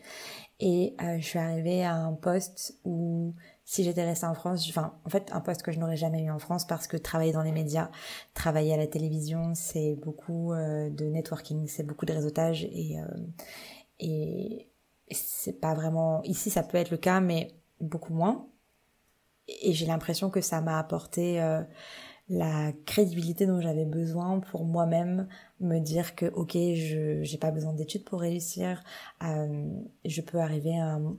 [0.60, 4.94] Et euh, je suis arrivée à un poste où, si j'étais restée en France, enfin,
[5.06, 7.44] en fait, un poste que je n'aurais jamais eu en France parce que travailler dans
[7.44, 7.90] les médias,
[8.34, 13.06] travailler à la télévision, c'est beaucoup euh, de networking, c'est beaucoup de réseautage et euh,
[14.00, 14.70] et
[15.12, 18.48] c'est pas vraiment ici, ça peut être le cas, mais beaucoup moins
[19.48, 21.62] et j'ai l'impression que ça m'a apporté euh,
[22.30, 25.28] la crédibilité dont j'avais besoin pour moi-même
[25.62, 28.84] me dire que ok je j'ai pas besoin d'études pour réussir
[29.24, 29.70] euh,
[30.04, 31.18] je peux arriver à un,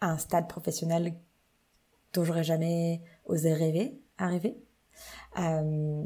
[0.00, 1.14] à un stade professionnel
[2.12, 4.56] dont j'aurais jamais osé rêver arriver.
[5.38, 6.04] Euh,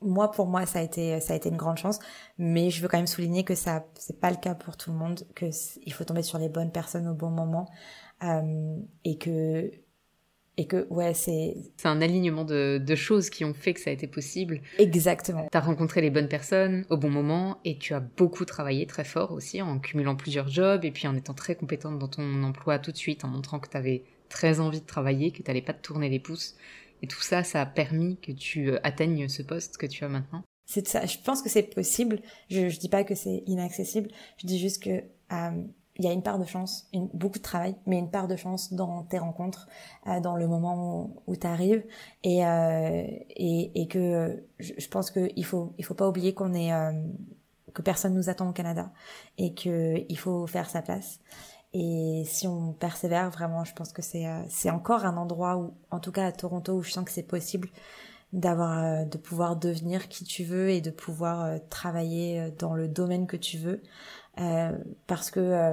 [0.00, 1.98] moi pour moi ça a été ça a été une grande chance
[2.38, 4.96] mais je veux quand même souligner que ça c'est pas le cas pour tout le
[4.96, 5.46] monde que
[5.84, 7.68] il faut tomber sur les bonnes personnes au bon moment
[8.22, 9.70] euh, et que
[10.60, 13.90] et que ouais c'est c'est un alignement de, de, choses qui ont fait que ça
[13.90, 17.94] a été possible exactement tu as rencontré les bonnes personnes au bon moment et tu
[17.94, 21.54] as beaucoup travaillé très fort aussi en cumulant plusieurs jobs et puis en étant très
[21.54, 24.86] compétente dans ton emploi tout de suite en montrant que tu avais très envie de
[24.86, 26.56] travailler que tu n'allais pas te tourner les pouces
[27.02, 30.08] et tout ça, ça a permis que tu euh, atteignes ce poste que tu as
[30.08, 31.06] maintenant C'est ça.
[31.06, 32.20] Je pense que c'est possible.
[32.50, 34.10] Je, je dis pas que c'est inaccessible.
[34.38, 35.64] Je dis juste que euh,
[36.00, 38.72] il y a une part de chance, beaucoup de travail, mais une part de chance
[38.72, 39.68] dans tes rencontres,
[40.06, 41.84] euh, dans le moment où, tu arrives,
[42.24, 43.02] et, euh,
[43.36, 46.92] et, et que je, pense qu'il faut il faut pas oublier qu'on est euh,
[47.74, 48.90] que personne nous attend au Canada
[49.36, 51.20] et que il faut faire sa place.
[51.74, 55.74] Et si on persévère, vraiment, je pense que c'est euh, c'est encore un endroit où,
[55.90, 57.68] en tout cas à Toronto, où je sens que c'est possible
[58.32, 63.36] d'avoir de pouvoir devenir qui tu veux et de pouvoir travailler dans le domaine que
[63.36, 63.82] tu veux
[65.06, 65.72] parce que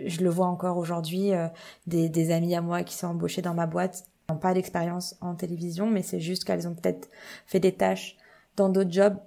[0.00, 1.30] je le vois encore aujourd'hui
[1.86, 5.34] des, des amis à moi qui sont embauchés dans ma boîte n'ont pas d'expérience en
[5.34, 7.08] télévision mais c'est juste qu'elles ont peut-être
[7.46, 8.16] fait des tâches
[8.56, 9.18] dans d'autres jobs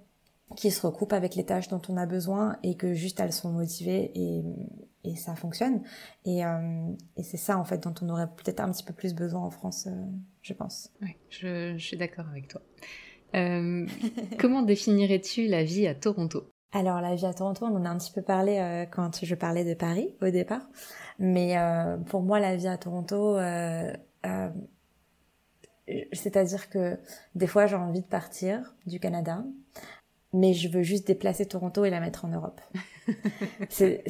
[0.55, 3.51] qui se recoupent avec les tâches dont on a besoin et que juste elles sont
[3.51, 4.43] motivées et,
[5.03, 5.81] et ça fonctionne.
[6.25, 9.13] Et, euh, et c'est ça en fait dont on aurait peut-être un petit peu plus
[9.13, 10.05] besoin en France, euh,
[10.41, 10.91] je pense.
[11.01, 12.61] Oui, je, je suis d'accord avec toi.
[13.35, 13.85] Euh,
[14.39, 16.51] comment définirais-tu la vie à Toronto?
[16.73, 19.35] Alors la vie à Toronto, on en a un petit peu parlé euh, quand je
[19.35, 20.61] parlais de Paris au départ.
[21.19, 23.37] Mais euh, pour moi, la vie à Toronto,
[26.13, 26.97] c'est-à-dire que
[27.35, 29.43] des fois j'ai envie de partir du Canada
[30.33, 32.61] mais je veux juste déplacer Toronto et la mettre en Europe.
[33.69, 34.03] c'est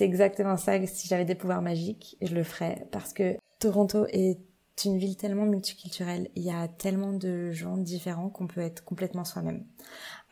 [0.00, 0.84] exactement ça.
[0.86, 4.38] Si j'avais des pouvoirs magiques, je le ferais parce que Toronto est
[4.88, 6.30] une ville tellement multiculturelle.
[6.36, 9.64] Il y a tellement de gens différents qu'on peut être complètement soi-même.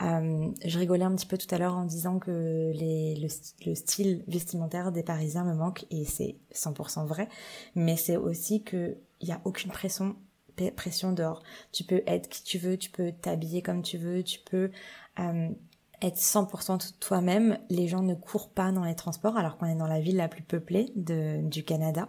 [0.02, 3.28] Euh, je rigolais un petit peu tout à l'heure en disant que le,
[3.66, 7.28] le, style vestimentaire des Parisiens me manque et c'est 100% vrai.
[7.74, 10.16] Mais c'est aussi que il a aucune pression
[10.76, 11.42] pression dehors.
[11.72, 14.70] Tu peux être qui tu veux, tu peux t'habiller comme tu veux, tu peux
[15.18, 15.48] euh,
[16.02, 17.58] être 100% toi-même.
[17.70, 20.28] Les gens ne courent pas dans les transports alors qu'on est dans la ville la
[20.28, 22.08] plus peuplée du Canada.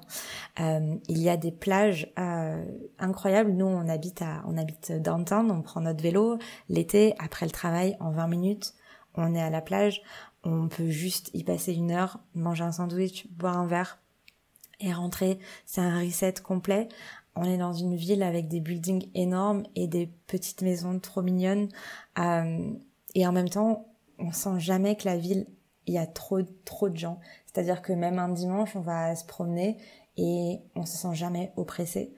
[0.59, 2.63] Euh, il y a des plages euh,
[2.99, 3.51] incroyables.
[3.51, 6.37] Nous, on habite à, on habite downtown, on prend notre vélo
[6.69, 8.73] l'été après le travail en 20 minutes.
[9.15, 10.01] On est à la plage,
[10.43, 13.99] on peut juste y passer une heure, manger un sandwich, boire un verre
[14.79, 15.39] et rentrer.
[15.65, 16.87] C'est un reset complet.
[17.35, 21.69] On est dans une ville avec des buildings énormes et des petites maisons trop mignonnes.
[22.17, 22.73] Euh,
[23.15, 25.47] et en même temps, on sent jamais que la ville,
[25.87, 27.19] il y a trop, trop de gens.
[27.45, 29.77] C'est-à-dire que même un dimanche, on va se promener
[30.17, 32.13] et on se sent jamais oppressé.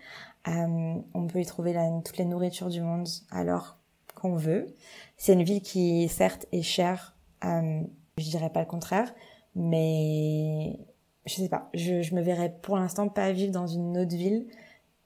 [0.48, 3.78] Euh, on peut y trouver toutes les nourritures du monde alors
[4.16, 4.76] qu'on veut.
[5.18, 7.16] C'est une ville qui, certes, est chère.
[7.46, 7.82] Euh,
[8.18, 9.14] je dirais pas le contraire,
[9.56, 10.80] mais
[11.26, 11.70] je sais pas.
[11.74, 14.48] Je, je me verrais pour l'instant pas vivre dans une autre ville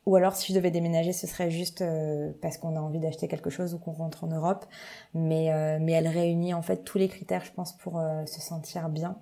[0.06, 3.28] ou alors, si je devais déménager, ce serait juste euh, parce qu'on a envie d'acheter
[3.28, 4.65] quelque chose ou qu'on rentre en Europe.
[5.13, 8.39] Mais, euh, mais elle réunit en fait tous les critères, je pense, pour euh, se
[8.39, 9.18] sentir bien.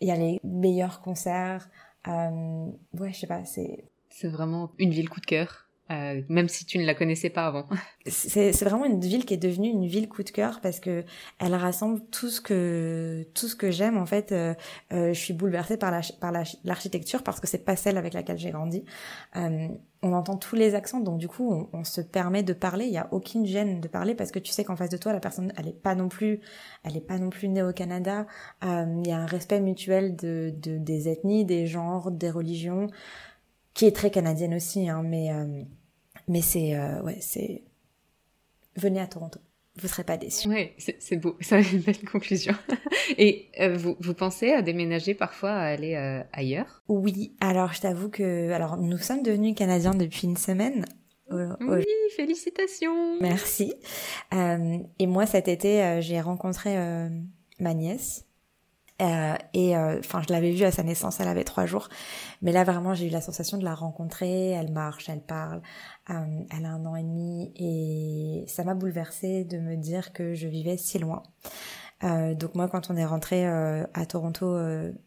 [0.00, 1.68] Il y a les meilleurs concerts.
[2.06, 3.84] ouais, je sais pas, c'est...
[4.08, 5.68] C'est vraiment une ville coup de cœur.
[5.92, 7.66] Euh, même si tu ne la connaissais pas avant.
[8.06, 11.04] C'est vraiment une ville qui est devenue une ville coup de cœur parce que
[11.38, 14.32] elle rassemble tout ce que tout ce que j'aime en fait.
[14.32, 14.54] Euh,
[14.92, 16.32] euh, je suis bouleversée par la par
[16.64, 18.84] l'architecture parce que c'est pas celle avec laquelle j'ai grandi.
[19.36, 19.68] Euh,
[20.02, 22.86] on entend tous les accents donc du coup on, se permet de parler.
[22.86, 25.12] Il y a aucune gêne de parler parce que tu sais qu'en face de toi
[25.12, 26.40] la personne elle est pas non plus
[26.84, 28.26] elle est pas non plus née au Canada.
[28.64, 32.88] Euh, il y a un respect mutuel de, de des ethnies, des genres, des religions
[33.74, 35.30] qui est très canadienne aussi, hein, mais
[36.28, 37.62] mais c'est euh, ouais, c'est
[38.76, 39.40] venez à Toronto.
[39.76, 40.48] Vous serez pas déçus.
[40.48, 41.36] Oui, c'est beau.
[41.40, 42.52] Ça une belle conclusion.
[43.16, 46.82] Et euh, vous, vous pensez à déménager parfois, à aller euh, ailleurs?
[46.88, 47.34] Oui.
[47.40, 50.84] Alors, je t'avoue que alors nous sommes devenus canadiens depuis une semaine.
[51.30, 53.18] Oui, félicitations.
[53.22, 53.72] Merci.
[54.30, 56.76] et moi, cet été, j'ai rencontré
[57.58, 58.26] ma nièce
[59.02, 61.88] euh, et euh, enfin, je l'avais vue à sa naissance, elle avait trois jours.
[62.40, 64.50] Mais là, vraiment, j'ai eu la sensation de la rencontrer.
[64.50, 65.62] Elle marche, elle parle.
[66.10, 66.14] Euh,
[66.50, 67.52] elle a un an et demi.
[67.56, 71.22] Et ça m'a bouleversée de me dire que je vivais si loin.
[72.02, 74.56] donc moi, quand on est rentré à Toronto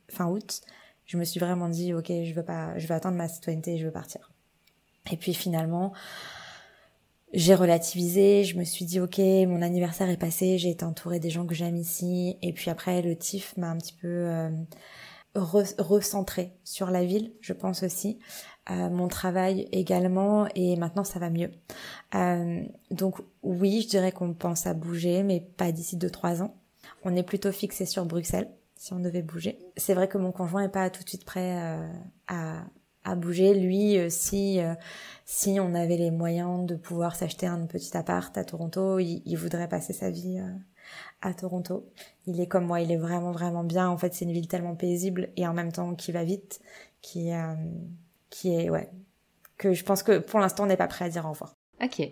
[0.09, 0.61] fin août,
[1.05, 3.77] je me suis vraiment dit, ok, je veux pas, je veux attendre ma citoyenneté et
[3.77, 4.31] je veux partir.
[5.11, 5.93] Et puis finalement,
[7.33, 11.29] j'ai relativisé, je me suis dit ok, mon anniversaire est passé, j'ai été entourée des
[11.29, 14.49] gens que j'aime ici, et puis après le TIF m'a un petit peu euh,
[15.35, 18.19] recentré sur la ville, je pense aussi,
[18.71, 21.51] euh, mon travail également, et maintenant ça va mieux.
[22.15, 26.55] Euh, donc oui, je dirais qu'on pense à bouger, mais pas d'ici deux trois ans.
[27.03, 29.59] On est plutôt fixé sur Bruxelles si on devait bouger.
[29.77, 31.93] C'est vrai que mon conjoint est pas tout de suite prêt euh,
[32.27, 32.63] à,
[33.05, 33.53] à bouger.
[33.53, 34.73] Lui, euh, si euh,
[35.25, 39.69] si on avait les moyens de pouvoir s'acheter un petit appart à Toronto, il, voudrait
[39.69, 40.39] passer sa vie
[41.21, 41.89] à Toronto.
[42.27, 43.89] Il est comme moi, il est vraiment vraiment bien.
[43.89, 46.61] En fait, c'est une ville tellement paisible et en même temps qui va vite,
[47.01, 47.31] qui
[48.29, 48.91] qui est ouais
[49.57, 51.55] que je pense que pour l'instant on n'est pas prêt à dire au revoir.
[51.83, 52.07] Ok.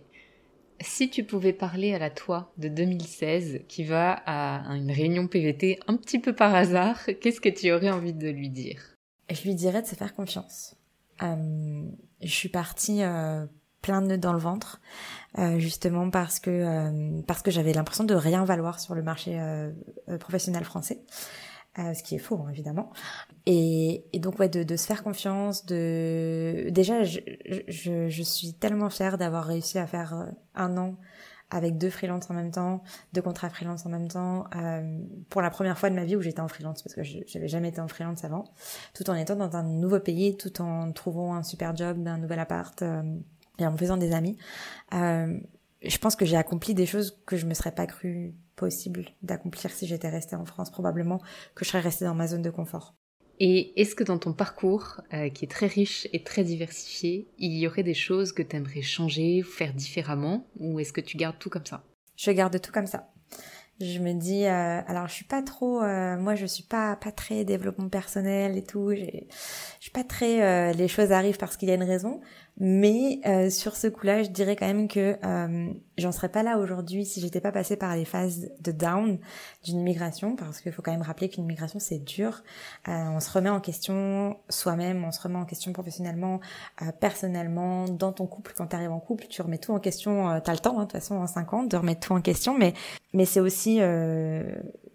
[0.81, 5.79] Si tu pouvais parler à la toi de 2016 qui va à une réunion PVT
[5.87, 8.95] un petit peu par hasard, qu'est-ce que tu aurais envie de lui dire?
[9.29, 10.75] Je lui dirais de se faire confiance.
[11.21, 11.83] Euh,
[12.21, 13.45] je suis partie euh,
[13.81, 14.81] plein de nœuds dans le ventre,
[15.37, 19.39] euh, justement parce que euh, parce que j'avais l'impression de rien valoir sur le marché
[19.39, 19.71] euh,
[20.19, 21.01] professionnel français.
[21.79, 22.91] Euh, ce qui est faux hein, évidemment.
[23.47, 27.19] Et, et, donc ouais, de, de, se faire confiance, de déjà je,
[27.67, 30.95] je, je suis tellement fière d'avoir réussi à faire euh, un an
[31.53, 32.81] avec deux freelances en même temps,
[33.13, 36.21] deux contrats freelance en même temps, euh, pour la première fois de ma vie où
[36.21, 38.45] j'étais en freelance parce que j'avais jamais été en freelance avant,
[38.93, 42.39] tout en étant dans un nouveau pays, tout en trouvant un super job, un nouvel
[42.39, 43.03] appart euh,
[43.59, 44.35] et en me faisant des amis.
[44.93, 45.39] Euh,
[45.83, 49.71] je pense que j'ai accompli des choses que je me serais pas cru possible d'accomplir
[49.71, 51.19] si j'étais restée en France, probablement
[51.53, 52.95] que je serais restée dans ma zone de confort.
[53.45, 57.57] Et est-ce que dans ton parcours, euh, qui est très riche et très diversifié, il
[57.57, 61.37] y aurait des choses que tu aimerais changer, faire différemment, ou est-ce que tu gardes
[61.39, 61.83] tout comme ça?
[62.15, 63.09] Je garde tout comme ça.
[63.81, 67.11] Je me dis, euh, alors je suis pas trop, euh, moi je suis pas pas
[67.11, 68.93] très développement personnel et tout.
[68.93, 69.25] Je
[69.81, 72.21] suis pas très, les choses arrivent parce qu'il y a une raison.
[72.59, 76.59] Mais euh, sur ce coup-là, je dirais quand même que euh, j'en serais pas là
[76.59, 79.17] aujourd'hui si j'étais pas passée par les phases de down
[79.63, 82.43] d'une migration, parce qu'il faut quand même rappeler qu'une migration c'est dur.
[82.87, 86.41] Euh, on se remet en question soi-même, on se remet en question professionnellement,
[86.83, 88.53] euh, personnellement, dans ton couple.
[88.55, 90.29] Quand tu arrives en couple, tu remets tout en question.
[90.29, 92.21] Euh, T'as le temps, hein, de toute façon, en 5 ans, de remettre tout en
[92.21, 92.55] question.
[92.55, 92.73] Mais
[93.13, 93.79] mais c'est aussi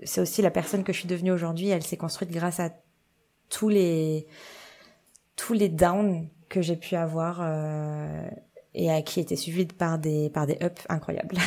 [0.04, 1.68] c'est aussi la personne que je suis devenue aujourd'hui.
[1.70, 2.70] Elle s'est construite grâce à
[3.48, 4.28] tous les
[5.36, 8.28] tous les downs que j'ai pu avoir euh,
[8.74, 11.36] et à qui était suivi par des par des ups incroyables.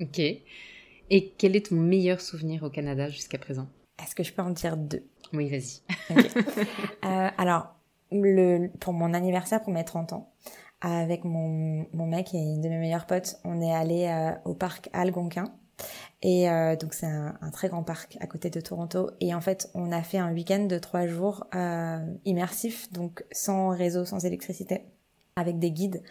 [0.00, 0.18] Ok.
[0.18, 3.68] Et quel est ton meilleur souvenir au Canada jusqu'à présent?
[4.02, 5.06] Est-ce que je peux en dire deux?
[5.32, 5.82] Oui, vas-y.
[6.10, 6.28] Okay.
[7.04, 7.76] euh, alors,
[8.10, 10.32] le, pour mon anniversaire, pour mes 30 ans,
[10.80, 14.54] avec mon, mon mec et une de mes meilleures potes, on est allé euh, au
[14.54, 15.54] parc Algonquin.
[16.22, 19.10] Et euh, donc c'est un, un, très grand parc à côté de Toronto.
[19.20, 23.70] Et en fait, on a fait un week-end de trois jours euh, immersif, donc sans
[23.70, 24.82] réseau, sans électricité,
[25.34, 26.02] avec des guides.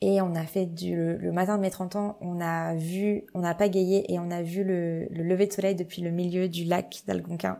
[0.00, 3.42] Et on a fait du le, matin de mes 30 ans, on a vu, on
[3.42, 6.64] a pagayé et on a vu le, le lever de soleil depuis le milieu du
[6.64, 7.58] lac d'Algonquin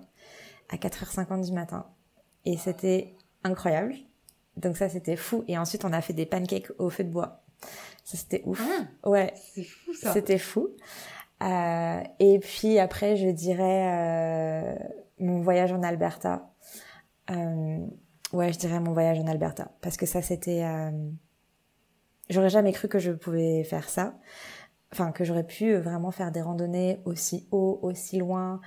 [0.69, 1.87] à 4h50 du matin.
[2.45, 3.95] Et c'était incroyable.
[4.57, 5.45] Donc ça, c'était fou.
[5.49, 7.43] Et ensuite, on a fait des pancakes au feu de bois.
[8.05, 8.63] Ça, c'était ouf.
[8.63, 9.35] Ah, ouais.
[9.55, 10.13] C'est fou, ça.
[10.13, 10.69] C'était fou.
[11.43, 14.75] Euh, et puis après, je dirais euh,
[15.19, 16.53] mon voyage en Alberta.
[17.31, 17.87] Euh,
[18.33, 19.71] ouais, je dirais mon voyage en Alberta.
[19.81, 20.65] Parce que ça, c'était...
[20.65, 20.91] Euh,
[22.31, 24.19] j'aurais jamais cru que je pouvais faire ça.
[24.93, 28.61] Enfin, que j'aurais pu vraiment faire des randonnées aussi haut, aussi loin,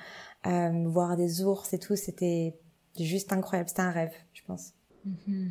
[0.46, 1.96] euh, voir des ours et tout.
[1.96, 2.56] C'était
[3.00, 3.70] juste incroyable.
[3.70, 4.74] C'était un rêve, je pense.
[5.08, 5.50] Mm-hmm.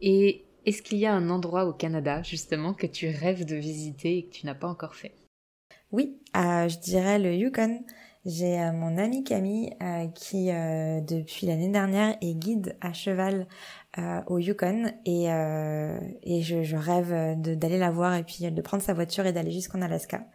[0.00, 4.18] Et est-ce qu'il y a un endroit au Canada, justement, que tu rêves de visiter
[4.18, 5.14] et que tu n'as pas encore fait?
[5.92, 7.84] Oui, euh, je dirais le Yukon.
[8.26, 13.46] J'ai euh, mon amie Camille euh, qui, euh, depuis l'année dernière, est guide à cheval
[14.26, 19.24] au Yukon et, et je, rêve d'aller la voir et puis de prendre sa voiture
[19.24, 20.26] et d'aller jusqu'en Alaska.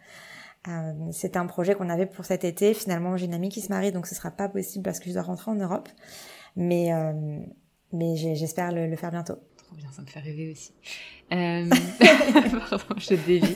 [1.12, 2.74] C'était un projet qu'on avait pour cet été.
[2.74, 5.12] Finalement, j'ai une amie qui se marie, donc ce sera pas possible parce que je
[5.12, 5.88] dois rentrer en Europe.
[6.56, 6.90] Mais,
[7.92, 9.36] mais j'espère le, le, faire bientôt.
[9.58, 10.72] Trop bien, ça me fait rêver aussi.
[11.30, 13.54] Pardon, je dévie.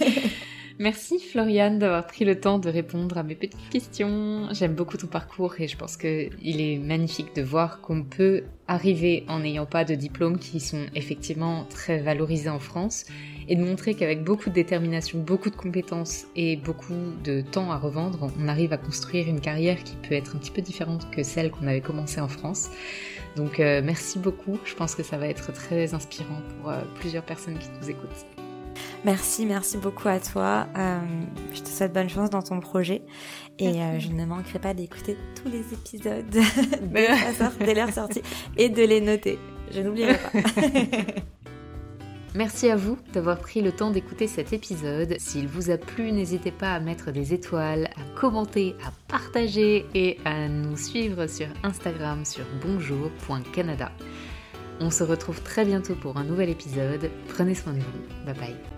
[0.78, 4.48] Merci Floriane d'avoir pris le temps de répondre à mes petites questions.
[4.52, 9.24] J'aime beaucoup ton parcours et je pense qu'il est magnifique de voir qu'on peut arriver
[9.26, 13.06] en n'ayant pas de diplômes qui sont effectivement très valorisés en France
[13.48, 16.92] et de montrer qu'avec beaucoup de détermination, beaucoup de compétences et beaucoup
[17.24, 20.50] de temps à revendre, on arrive à construire une carrière qui peut être un petit
[20.50, 22.68] peu différente que celle qu'on avait commencé en France.
[23.34, 27.24] Donc euh, merci beaucoup, je pense que ça va être très inspirant pour euh, plusieurs
[27.24, 28.35] personnes qui nous écoutent.
[29.06, 30.66] Merci, merci beaucoup à toi.
[30.76, 30.98] Euh,
[31.54, 33.02] je te souhaite bonne chance dans ton projet
[33.60, 36.24] et euh, je ne manquerai pas d'écouter tous les épisodes
[37.60, 38.22] dès leur sortie
[38.56, 39.38] et de les noter.
[39.70, 40.40] Je n'oublierai pas.
[42.34, 45.14] Merci à vous d'avoir pris le temps d'écouter cet épisode.
[45.20, 50.18] S'il vous a plu, n'hésitez pas à mettre des étoiles, à commenter, à partager et
[50.24, 53.92] à nous suivre sur Instagram sur bonjour.canada.
[54.80, 57.08] On se retrouve très bientôt pour un nouvel épisode.
[57.28, 58.24] Prenez soin de vous.
[58.26, 58.75] Bye bye.